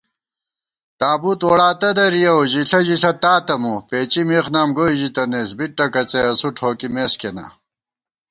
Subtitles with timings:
[0.99, 6.21] تابُوت ووڑاتہ دَرِیَؤ ژِݪہ ژِݪہ تاتہ مو * پېچی مېخ نام گوئی ژِتَنَئیس، بِت ٹکَڅئ
[6.31, 7.45] اسُو ٹھوکِمېس کېنا